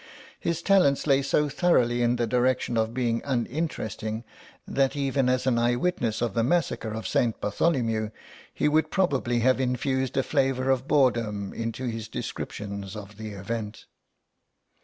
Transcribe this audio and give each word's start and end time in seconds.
His 0.39 0.63
talents 0.63 1.05
lay 1.05 1.21
so 1.21 1.47
thoroughly 1.47 2.01
in 2.01 2.15
the 2.15 2.25
direction 2.25 2.75
of 2.75 2.91
being 2.91 3.21
uninteresting, 3.23 4.23
that 4.67 4.95
even 4.95 5.29
as 5.29 5.45
an 5.45 5.59
eye 5.59 5.75
witness 5.75 6.23
of 6.23 6.33
the 6.33 6.41
massacre 6.43 6.89
of 6.95 7.07
St. 7.07 7.39
Bartholomew 7.39 8.09
he 8.51 8.67
would 8.67 8.89
probably 8.89 9.41
have 9.41 9.61
infused 9.61 10.17
a 10.17 10.23
flavour 10.23 10.71
of 10.71 10.87
boredom 10.87 11.53
into 11.53 11.85
his 11.85 12.07
descriptions 12.07 12.95
of 12.95 13.17
the 13.17 13.33
event. 13.33 13.85